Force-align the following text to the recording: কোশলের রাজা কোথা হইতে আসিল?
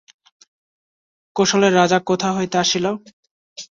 কোশলের 1.35 1.73
রাজা 1.75 1.97
কোথা 2.09 2.29
হইতে 2.37 2.55
আসিল? 2.63 2.85